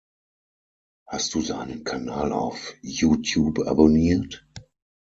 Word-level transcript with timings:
Hast 1.07 1.35
du 1.35 1.41
seinen 1.41 1.83
Kanal 1.83 2.31
auf 2.31 2.73
YouTube 2.81 3.59
abonniert? 3.67 4.43